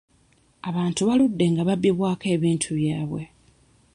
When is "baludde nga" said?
1.07-1.61